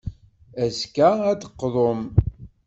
[0.63, 2.01] Azekka, ad d-teqḍum.